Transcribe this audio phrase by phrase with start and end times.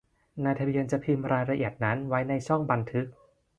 [0.43, 3.07] นายทะเบียนจะพิมพ์รายละเอียดนั้นไว้ในช่องบันทึก